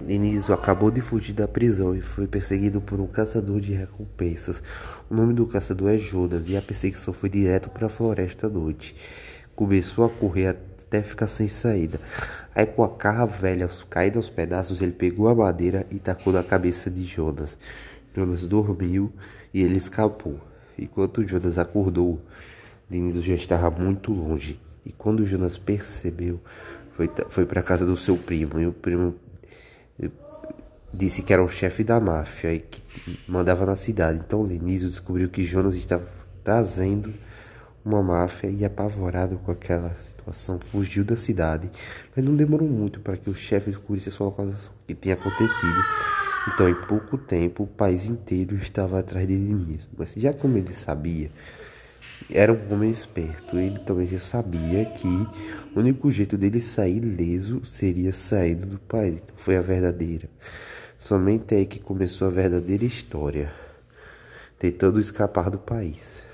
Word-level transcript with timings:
Denizio 0.00 0.54
acabou 0.54 0.90
de 0.90 1.00
fugir 1.00 1.32
da 1.32 1.48
prisão 1.48 1.94
e 1.94 2.00
foi 2.00 2.26
perseguido 2.26 2.80
por 2.80 3.00
um 3.00 3.06
caçador 3.06 3.60
de 3.60 3.72
recompensas. 3.72 4.62
O 5.10 5.14
nome 5.14 5.34
do 5.34 5.44
caçador 5.44 5.90
é 5.90 5.98
Jonas 5.98 6.48
e 6.48 6.56
a 6.56 6.62
perseguição 6.62 7.12
foi 7.12 7.28
direto 7.28 7.68
para 7.68 7.86
a 7.86 7.90
floresta 7.90 8.46
à 8.46 8.50
noite. 8.50 8.94
Começou 9.56 10.04
a 10.04 10.08
correr 10.08 10.48
até 10.48 11.02
ficar 11.02 11.26
sem 11.26 11.48
saída. 11.48 12.00
Aí, 12.54 12.64
com 12.64 12.84
a 12.84 12.88
carra 12.88 13.26
velha 13.26 13.68
caída 13.90 14.18
aos 14.18 14.30
pedaços, 14.30 14.80
ele 14.80 14.92
pegou 14.92 15.26
a 15.28 15.34
madeira 15.34 15.84
e 15.90 15.98
tacou 15.98 16.32
na 16.32 16.44
cabeça 16.44 16.88
de 16.88 17.04
Jonas. 17.04 17.58
Jonas 18.14 18.46
dormiu 18.46 19.12
e 19.52 19.62
ele 19.62 19.76
escapou. 19.76 20.40
Enquanto 20.78 21.26
Jonas 21.26 21.58
acordou, 21.58 22.22
Denizio 22.88 23.20
já 23.20 23.34
estava 23.34 23.68
muito 23.70 24.12
longe. 24.12 24.60
E 24.86 24.92
quando 24.92 25.26
Jonas 25.26 25.58
percebeu, 25.58 26.40
foi, 26.92 27.10
foi 27.28 27.44
para 27.44 27.62
casa 27.62 27.84
do 27.84 27.96
seu 27.96 28.16
primo. 28.16 28.60
E 28.60 28.66
o 28.66 28.72
primo 28.72 29.14
disse 30.92 31.22
que 31.22 31.32
era 31.32 31.42
o 31.42 31.48
chefe 31.48 31.84
da 31.84 32.00
máfia 32.00 32.54
e 32.54 32.60
que 32.60 32.82
mandava 33.26 33.66
na 33.66 33.76
cidade. 33.76 34.20
Então 34.24 34.42
Lenísio 34.42 34.88
descobriu 34.88 35.28
que 35.28 35.42
Jonas 35.42 35.74
estava 35.74 36.06
trazendo 36.42 37.12
uma 37.84 38.02
máfia 38.02 38.48
e 38.48 38.64
apavorado 38.64 39.38
com 39.38 39.50
aquela 39.50 39.94
situação 39.96 40.58
fugiu 40.58 41.04
da 41.04 41.16
cidade. 41.16 41.70
Mas 42.14 42.24
não 42.24 42.34
demorou 42.34 42.68
muito 42.68 43.00
para 43.00 43.16
que 43.16 43.30
o 43.30 43.34
chefe 43.34 43.70
descobrisse 43.70 44.08
a 44.08 44.12
sua 44.12 44.26
localização 44.26 44.72
que 44.86 44.94
tinha 44.94 45.14
acontecido. 45.14 45.82
Então, 46.52 46.68
em 46.68 46.74
pouco 46.74 47.18
tempo, 47.18 47.64
o 47.64 47.66
país 47.66 48.06
inteiro 48.06 48.56
estava 48.56 48.98
atrás 48.98 49.26
dele 49.26 49.54
mesmo. 49.54 49.88
Mas 49.96 50.12
já 50.16 50.32
como 50.32 50.56
ele 50.56 50.74
sabia, 50.74 51.30
era 52.30 52.52
um 52.52 52.72
homem 52.72 52.90
esperto. 52.90 53.58
Ele 53.58 53.78
também 53.78 54.06
já 54.06 54.18
sabia 54.18 54.84
que 54.84 55.08
o 55.74 55.80
único 55.80 56.10
jeito 56.10 56.36
dele 56.36 56.60
sair 56.60 57.00
leso 57.00 57.64
seria 57.64 58.12
saindo 58.12 58.66
do 58.66 58.78
país. 58.78 59.16
Então, 59.16 59.36
foi 59.36 59.56
a 59.56 59.62
verdadeira. 59.62 60.28
Somente 60.98 61.54
aí 61.54 61.64
que 61.64 61.78
começou 61.78 62.26
a 62.26 62.30
verdadeira 62.30 62.84
história, 62.84 63.52
tentando 64.58 65.00
escapar 65.00 65.48
do 65.48 65.58
país. 65.58 66.27